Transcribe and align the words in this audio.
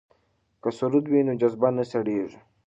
که 0.61 0.69
سرود 0.77 1.05
وي 1.07 1.21
نو 1.27 1.33
جذبه 1.41 1.69
نه 1.77 1.83
سړیږي. 1.91 2.39